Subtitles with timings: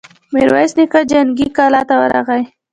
[0.33, 2.41] ميرويس نيکه جنګي کلا ته ورغی.